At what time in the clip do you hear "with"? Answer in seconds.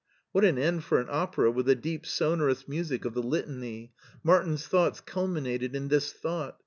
1.51-1.67